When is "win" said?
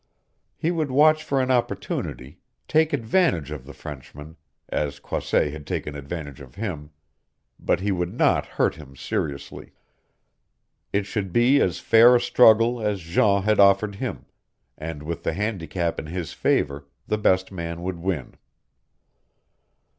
17.99-18.33